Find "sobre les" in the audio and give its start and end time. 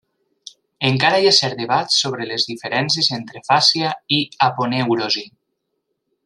1.97-2.45